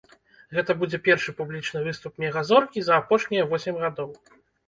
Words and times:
Гэта 0.55 0.71
будзе 0.77 0.99
першы 1.07 1.33
публічны 1.41 1.83
выступ 1.89 2.13
мега-зоркі 2.25 2.79
за 2.87 2.93
апошнія 3.03 3.43
восем 3.51 3.75
гадоў. 3.85 4.09